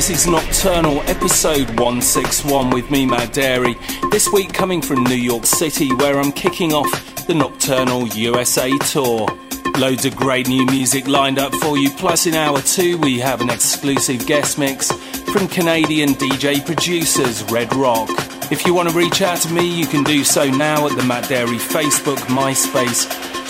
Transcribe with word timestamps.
This 0.00 0.08
is 0.08 0.26
Nocturnal 0.26 1.02
episode 1.02 1.68
161 1.78 2.70
with 2.70 2.90
me, 2.90 3.04
Matt 3.04 3.34
Darey. 3.34 3.76
This 4.10 4.32
week 4.32 4.54
coming 4.54 4.80
from 4.80 5.04
New 5.04 5.14
York 5.14 5.44
City, 5.44 5.92
where 5.92 6.18
I'm 6.18 6.32
kicking 6.32 6.72
off 6.72 7.26
the 7.26 7.34
Nocturnal 7.34 8.08
USA 8.08 8.76
tour. 8.78 9.28
Loads 9.76 10.06
of 10.06 10.16
great 10.16 10.48
new 10.48 10.64
music 10.64 11.06
lined 11.06 11.38
up 11.38 11.54
for 11.56 11.76
you, 11.76 11.90
plus 11.90 12.26
in 12.26 12.34
hour 12.34 12.62
two, 12.62 12.96
we 12.96 13.18
have 13.18 13.42
an 13.42 13.50
exclusive 13.50 14.26
guest 14.26 14.58
mix 14.58 14.90
from 15.30 15.48
Canadian 15.48 16.14
DJ 16.14 16.64
producers 16.64 17.42
Red 17.52 17.74
Rock. 17.74 18.08
If 18.50 18.66
you 18.66 18.74
want 18.74 18.88
to 18.88 18.96
reach 18.96 19.22
out 19.22 19.38
to 19.42 19.52
me, 19.52 19.64
you 19.64 19.86
can 19.86 20.02
do 20.02 20.24
so 20.24 20.50
now 20.50 20.86
at 20.88 20.96
the 20.96 21.04
Matt 21.04 21.24
Darey 21.24 21.58
Facebook, 21.58 22.18
MySpace, 22.26 23.06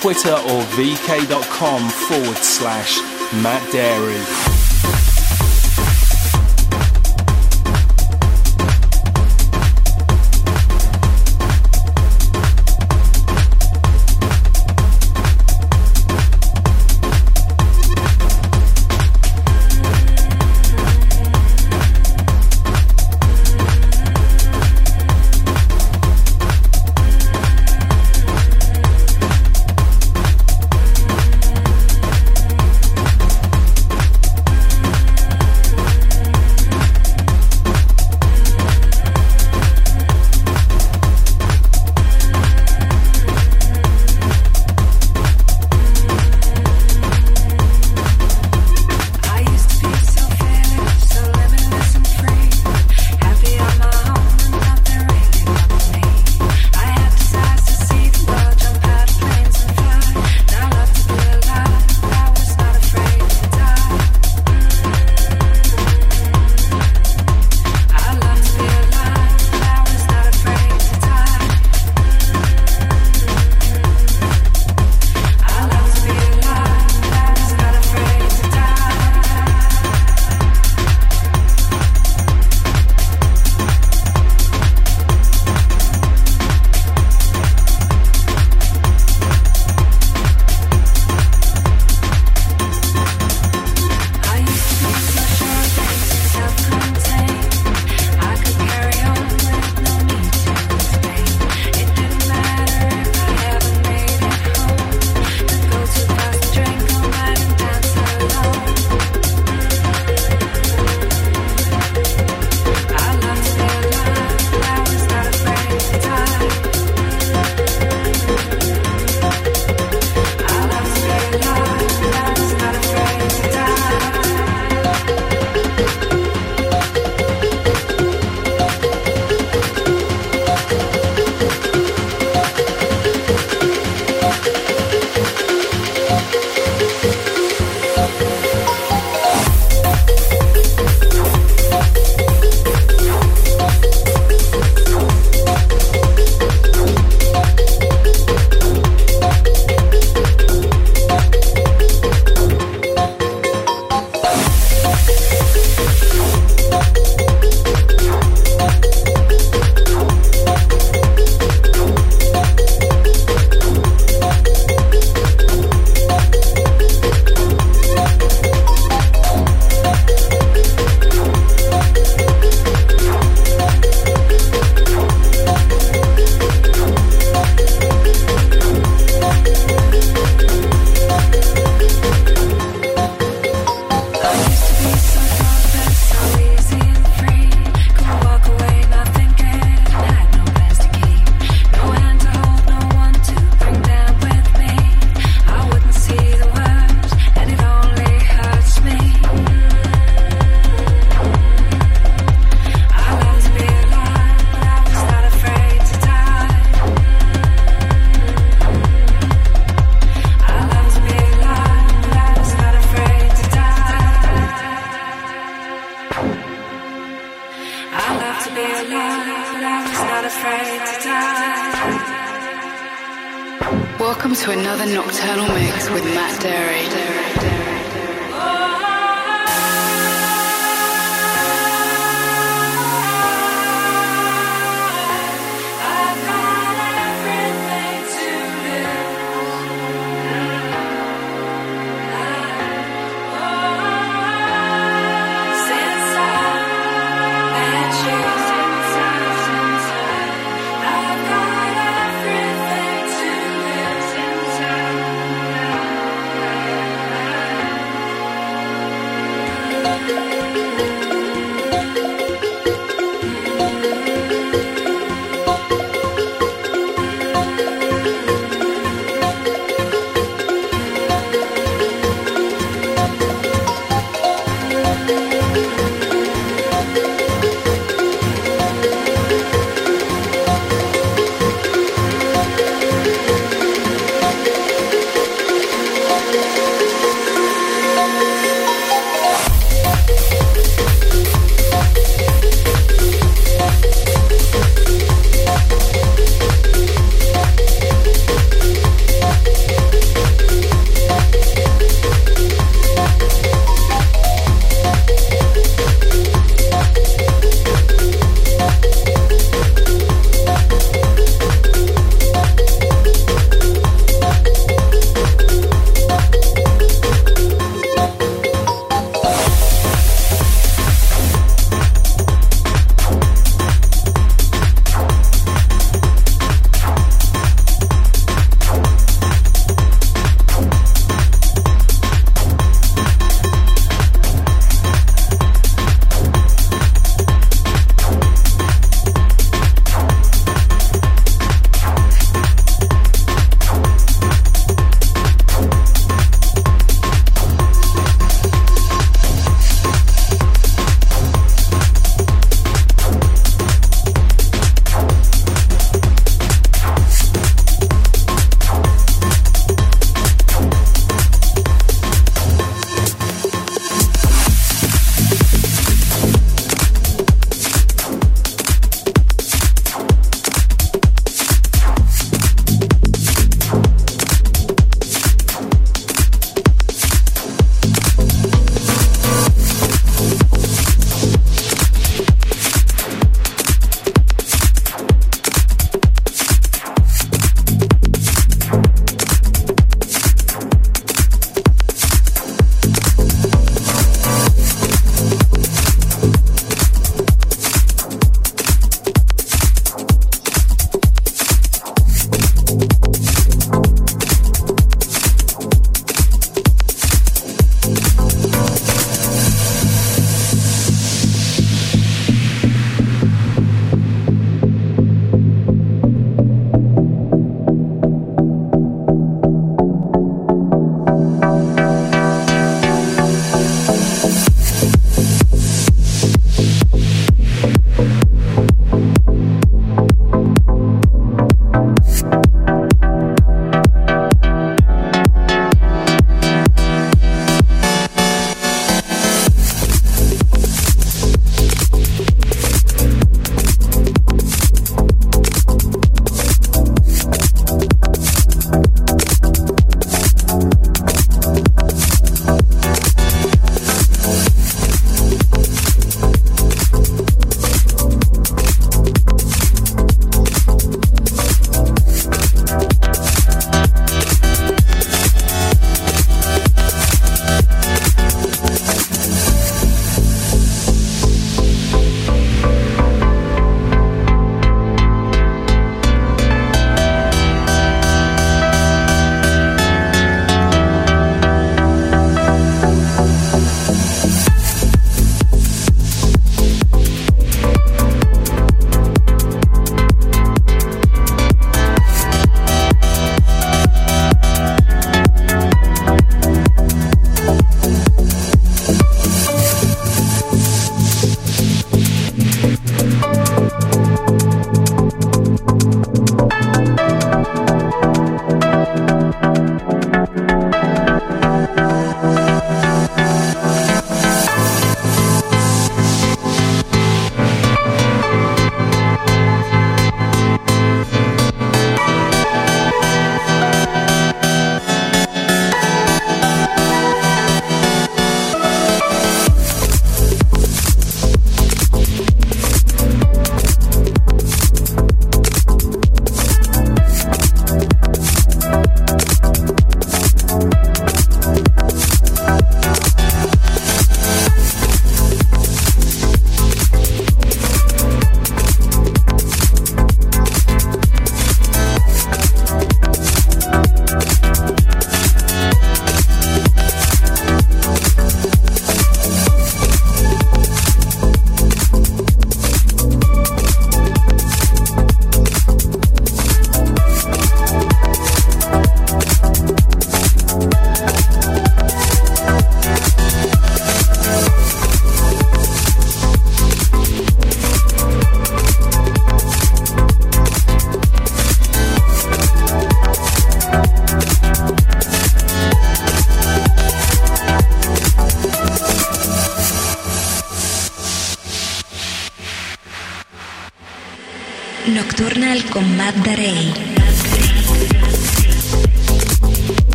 Twitter, 0.00 0.30
or 0.32 0.62
vk.com 0.76 1.88
forward 1.88 2.36
slash 2.36 2.98
Matt 3.42 3.62
Darey. 3.72 4.63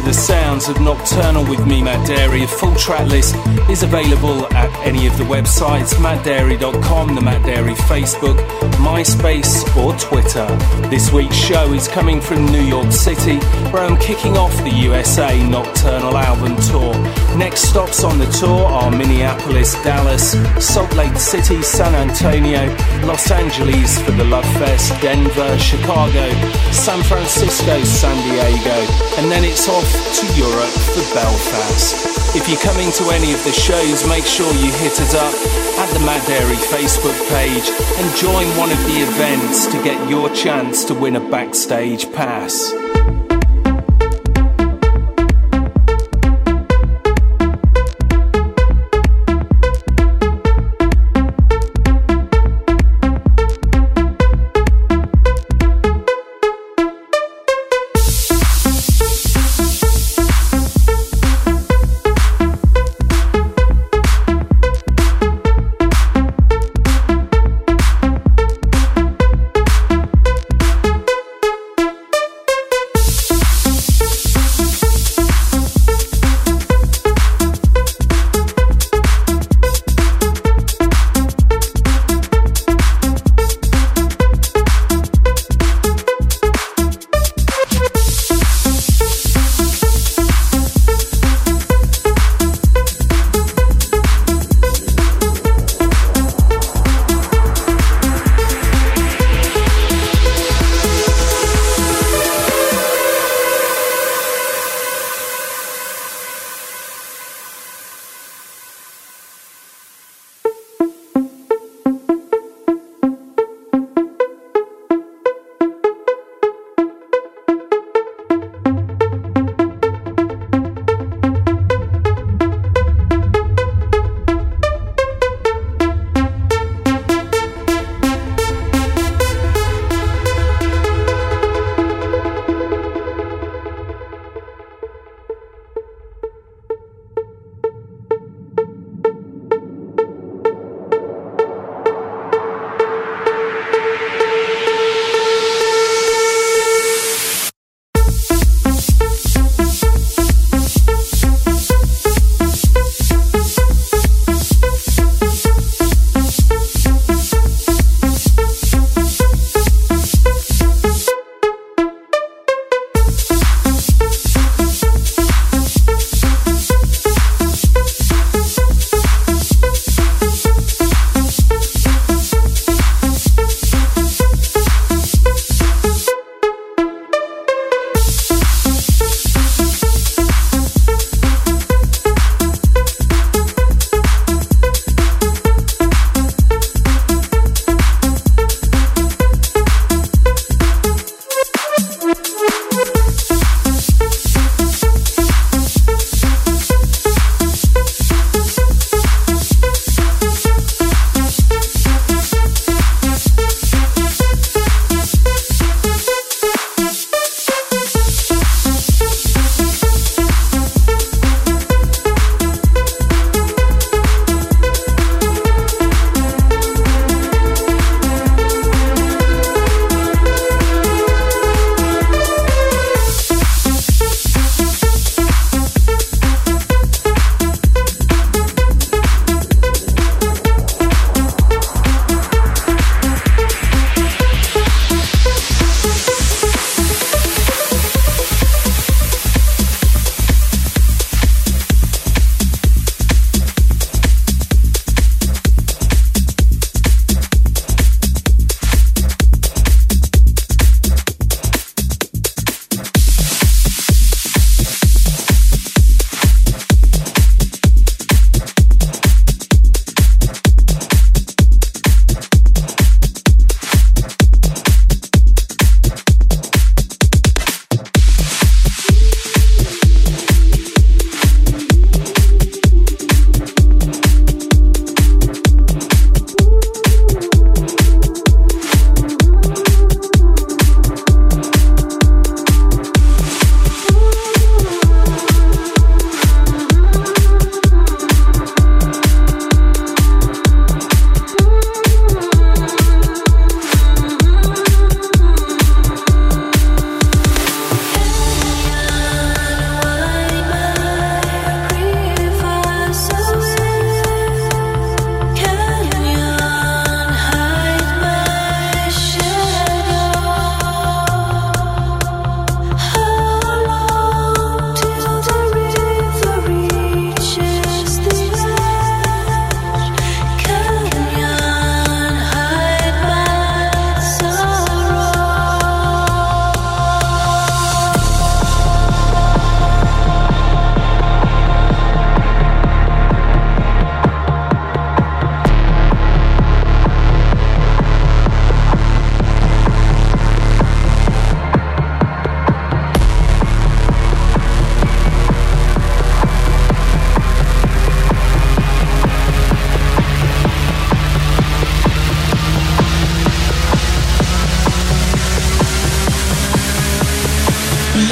The 0.00 0.14
sounds 0.14 0.68
of 0.68 0.80
Nocturnal 0.80 1.44
with 1.44 1.66
me, 1.66 1.82
Matt 1.82 2.08
Darey. 2.08 2.44
A 2.44 2.46
full 2.46 2.74
track 2.76 3.06
list 3.08 3.34
is 3.68 3.82
available 3.82 4.46
at 4.54 4.70
any 4.86 5.06
of 5.06 5.18
the 5.18 5.24
websites 5.24 5.92
mattdarey.com, 5.94 7.14
the 7.14 7.20
Matt 7.20 7.42
Darey 7.42 7.74
Facebook, 7.74 8.38
MySpace, 8.78 9.64
or 9.76 9.92
Twitter. 9.98 10.46
This 10.88 11.12
week's 11.12 11.36
show 11.36 11.72
is 11.72 11.88
coming 11.88 12.20
from 12.20 12.46
New 12.46 12.62
York 12.62 12.90
City, 12.92 13.36
where 13.70 13.82
I'm 13.82 13.98
kicking 13.98 14.36
off 14.36 14.56
the 14.64 14.70
USA 14.70 15.42
Nocturnal 15.46 16.16
album 16.16 16.56
tour. 16.70 16.94
Next 17.36 17.62
stops 17.62 18.02
on 18.02 18.18
the 18.18 18.26
tour 18.26 18.64
are 18.64 18.90
Minneapolis, 18.90 19.74
Dallas, 19.82 20.32
Salt 20.64 20.94
Lake 20.94 21.16
City, 21.16 21.60
San 21.60 21.94
Antonio, 21.94 22.64
Los 23.04 23.30
Angeles 23.30 24.00
for 24.00 24.12
the 24.12 24.24
Love 24.24 24.46
Fest, 24.54 24.98
Denver, 25.02 25.58
Chicago, 25.58 26.30
San 26.70 27.02
Francisco, 27.02 27.82
San 27.84 28.16
Diego, 28.28 28.92
and 29.18 29.30
then 29.30 29.44
it's 29.44 29.68
off 29.82 30.14
to 30.20 30.26
Europe 30.38 30.76
for 30.94 31.14
Belfast. 31.14 32.36
If 32.36 32.48
you're 32.48 32.60
coming 32.60 32.90
to 32.92 33.10
any 33.10 33.32
of 33.32 33.42
the 33.44 33.52
shows, 33.52 34.06
make 34.08 34.24
sure 34.24 34.50
you 34.54 34.72
hit 34.72 35.00
us 35.00 35.14
up 35.14 35.34
at 35.78 35.92
the 35.92 36.00
Matt 36.00 36.22
Darey 36.22 36.56
Facebook 36.70 37.18
page 37.28 37.68
and 37.98 38.16
join 38.16 38.46
one 38.58 38.70
of 38.70 38.78
the 38.84 39.02
events 39.02 39.66
to 39.66 39.82
get 39.82 40.08
your 40.08 40.30
chance 40.30 40.84
to 40.84 40.94
win 40.94 41.16
a 41.16 41.20
backstage 41.30 42.10
pass. 42.12 42.81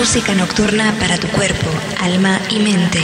Música 0.00 0.34
nocturna 0.34 0.96
para 0.98 1.18
tu 1.18 1.28
cuerpo, 1.28 1.68
alma 1.98 2.40
y 2.48 2.58
mente. 2.58 3.00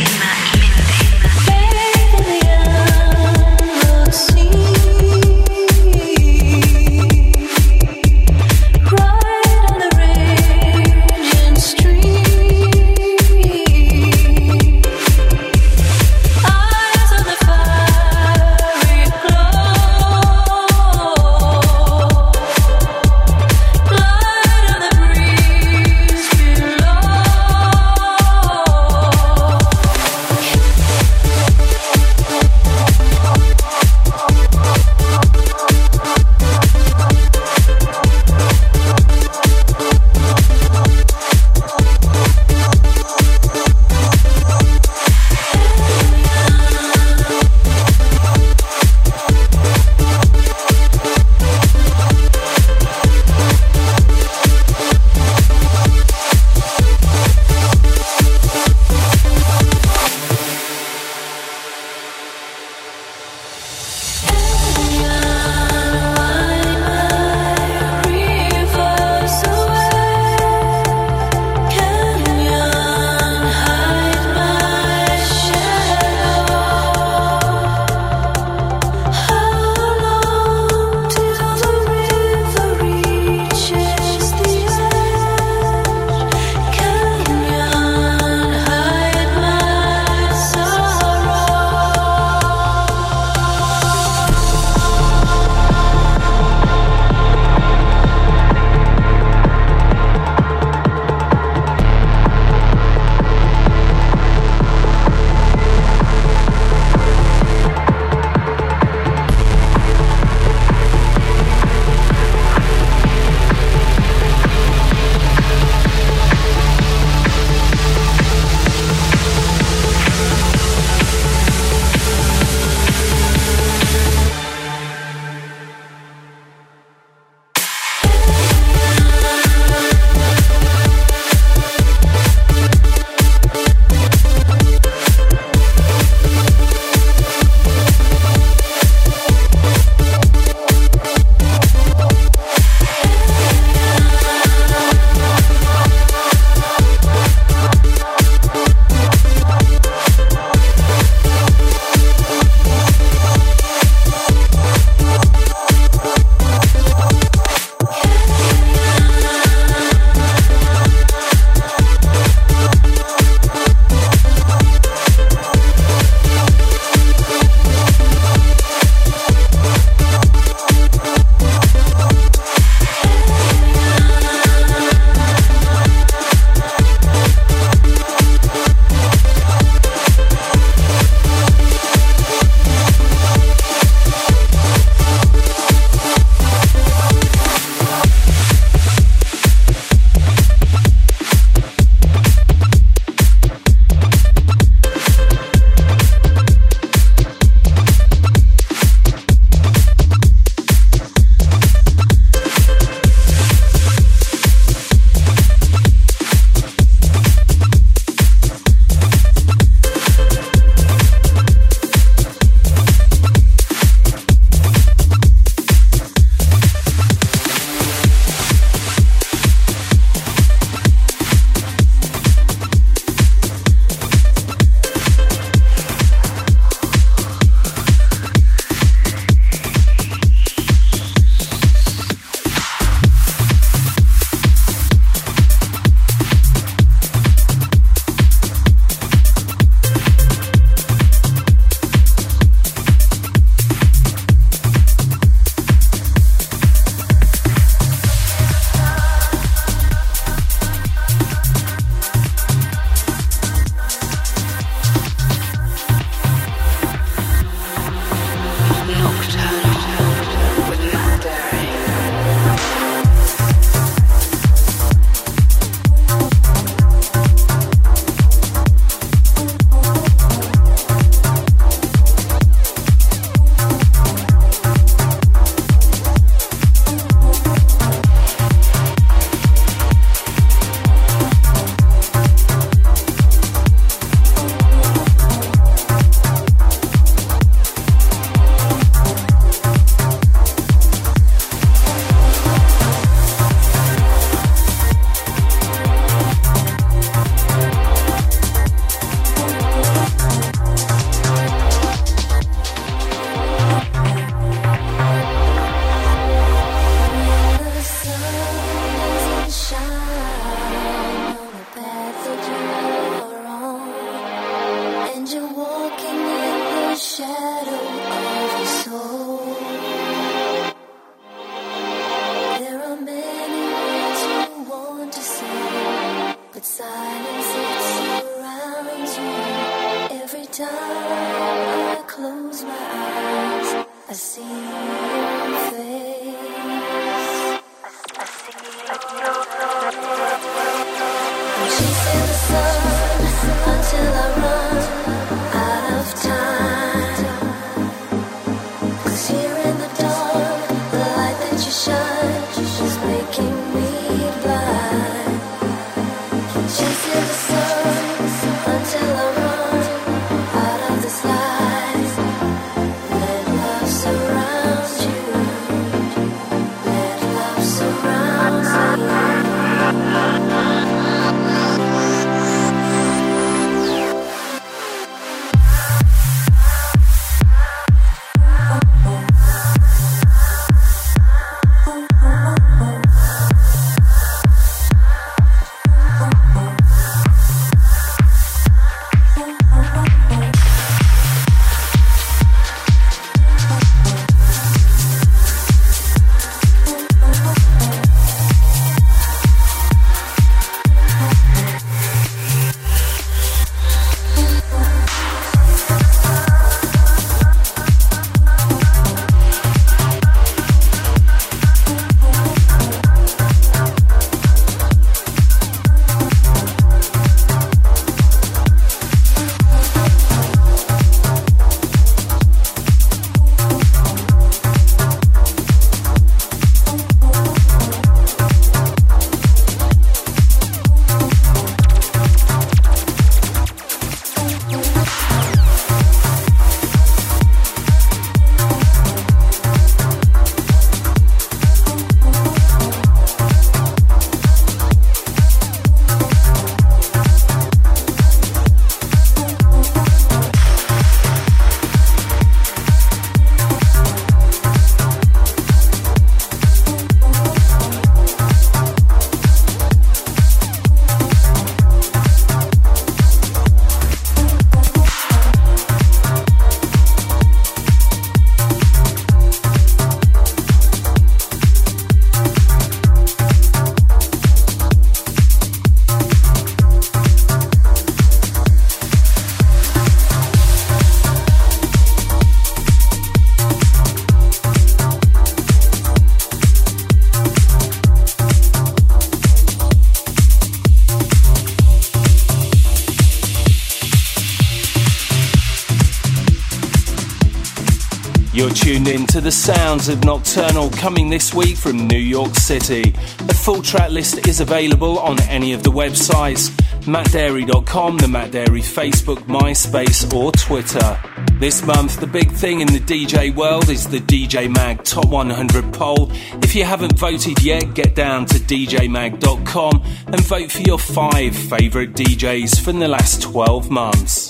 Tuned 498.86 499.08
in 499.08 499.26
to 499.26 499.40
the 499.40 499.50
sounds 499.50 500.08
of 500.08 500.22
Nocturnal 500.22 500.90
coming 500.90 501.28
this 501.28 501.52
week 501.52 501.76
from 501.76 502.06
New 502.06 502.20
York 502.20 502.54
City. 502.54 503.12
A 503.40 503.52
full 503.52 503.82
track 503.82 504.12
list 504.12 504.46
is 504.46 504.60
available 504.60 505.18
on 505.18 505.42
any 505.48 505.72
of 505.72 505.82
the 505.82 505.90
websites 505.90 506.70
mattdarey.com, 507.06 508.18
the 508.18 508.28
Matt 508.28 508.50
Darey 508.50 508.82
Facebook, 508.82 509.38
MySpace, 509.46 510.32
or 510.32 510.52
Twitter. 510.52 511.18
This 511.58 511.84
month, 511.84 512.20
the 512.20 512.26
big 512.26 512.50
thing 512.52 512.80
in 512.80 512.88
the 512.88 513.00
DJ 513.00 513.54
world 513.54 513.88
is 513.88 514.06
the 514.06 514.20
DJ 514.20 514.68
Mag 514.72 515.02
Top 515.04 515.26
100 515.26 515.92
poll. 515.92 516.30
If 516.62 516.74
you 516.74 516.84
haven't 516.84 517.18
voted 517.18 517.62
yet, 517.62 517.94
get 517.94 518.14
down 518.14 518.46
to 518.46 518.58
djmag.com 518.58 520.02
and 520.26 520.40
vote 520.42 520.70
for 520.70 520.82
your 520.82 520.98
five 520.98 521.56
favourite 521.56 522.12
DJs 522.12 522.80
from 522.80 522.98
the 522.98 523.08
last 523.08 523.42
12 523.42 523.90
months. 523.90 524.45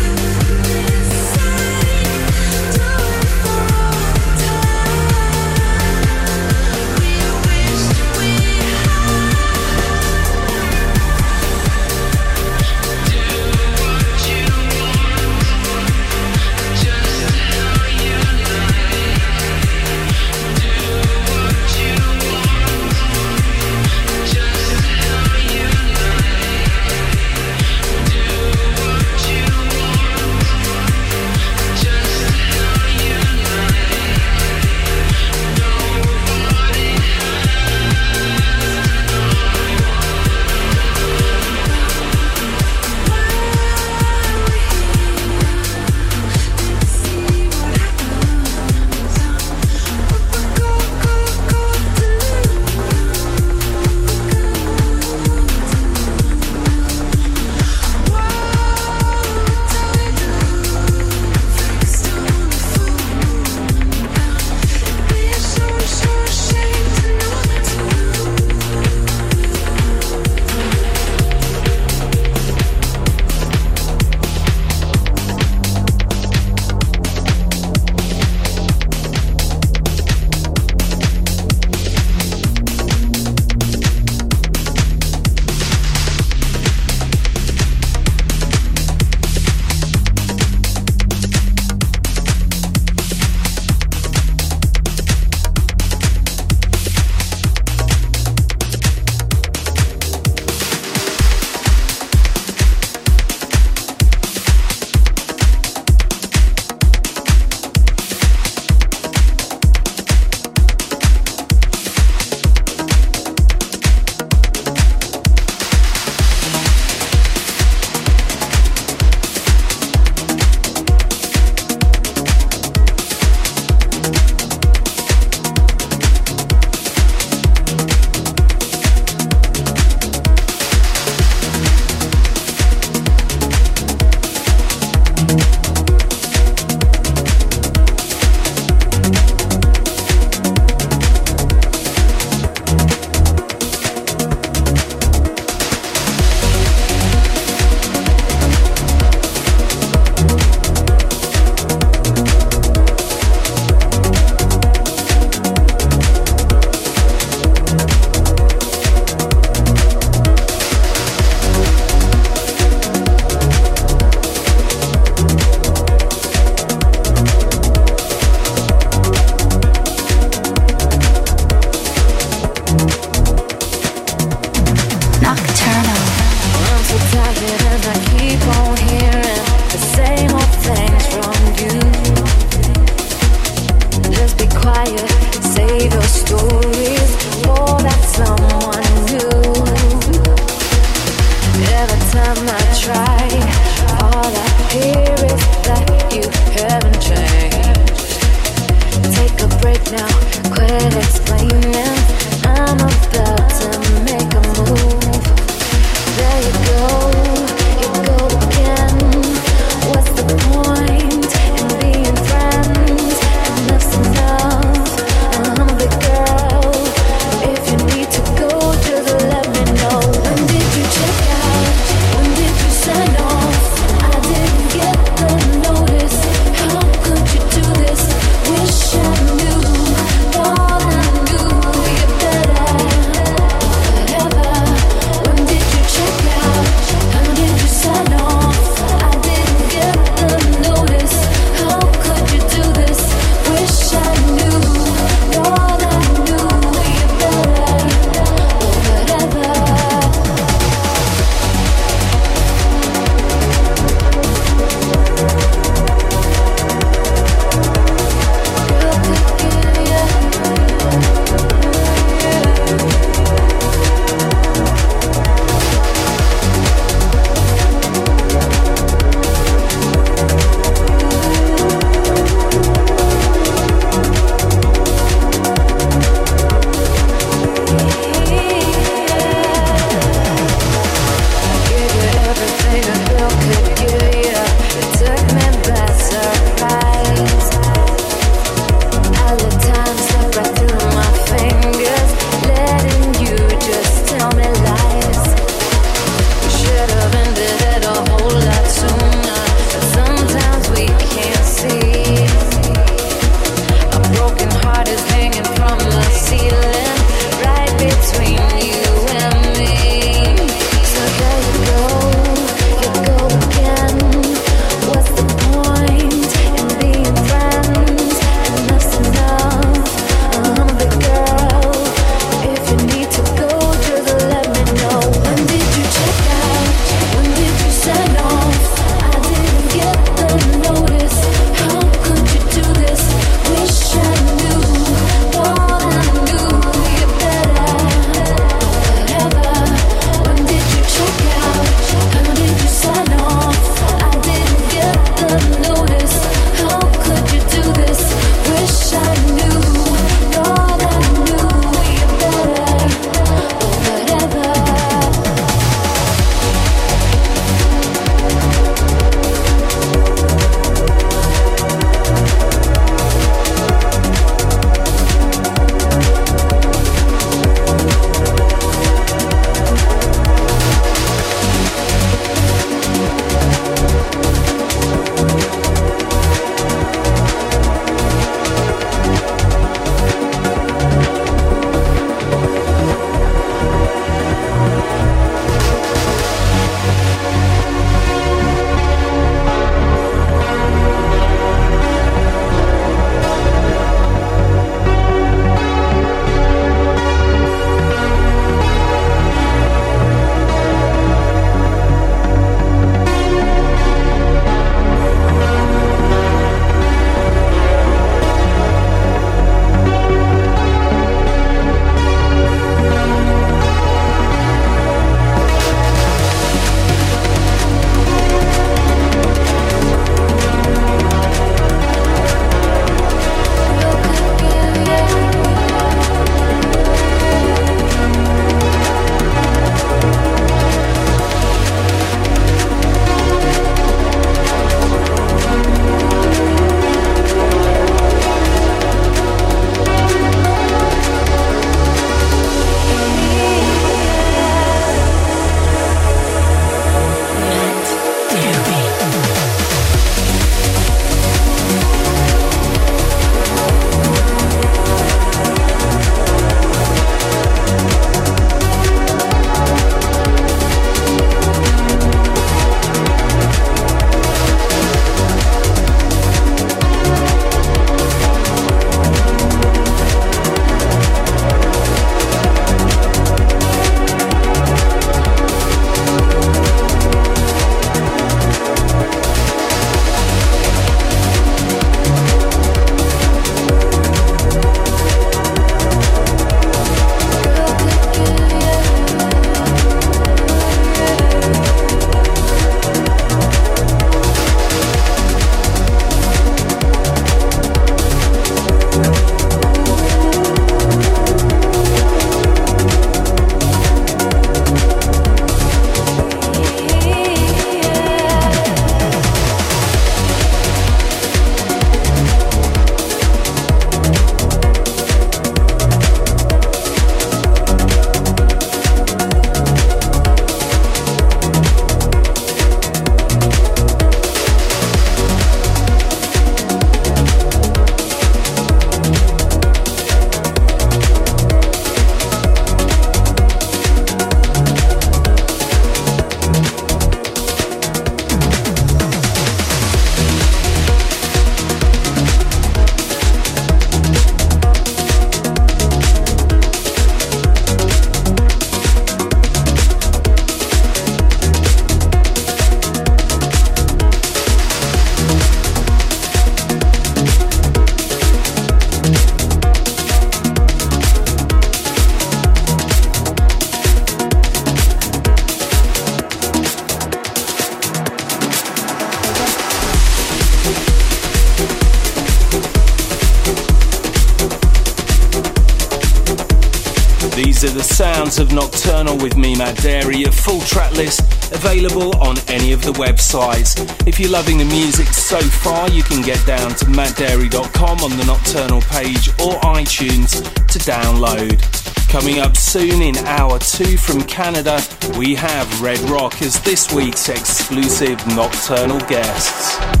Of 578.41 578.51
Nocturnal 578.51 579.17
with 579.17 579.37
me, 579.37 579.55
Matt 579.55 579.75
Darey. 579.77 580.25
A 580.25 580.31
full 580.31 580.59
track 580.61 580.91
list 580.93 581.21
available 581.53 582.17
on 582.17 582.37
any 582.47 582.71
of 582.71 582.81
the 582.81 582.91
websites. 582.93 583.77
If 584.07 584.19
you're 584.19 584.31
loving 584.31 584.57
the 584.57 584.65
music 584.65 585.07
so 585.07 585.39
far, 585.39 585.89
you 585.89 586.01
can 586.01 586.21
get 586.23 586.43
down 586.45 586.71
to 586.75 586.85
mattdarey.com 586.85 587.99
on 587.99 588.17
the 588.17 588.25
Nocturnal 588.25 588.81
page 588.81 589.29
or 589.39 589.59
iTunes 589.61 590.41
to 590.67 590.79
download. 590.79 591.61
Coming 592.09 592.39
up 592.39 592.57
soon 592.57 593.01
in 593.01 593.17
hour 593.27 593.59
two 593.59 593.97
from 593.97 594.23
Canada, 594.23 594.81
we 595.17 595.35
have 595.35 595.81
Red 595.81 595.99
Rock 596.09 596.41
as 596.41 596.59
this 596.61 596.91
week's 596.91 597.29
exclusive 597.29 598.25
Nocturnal 598.27 598.99
guests. 599.01 600.00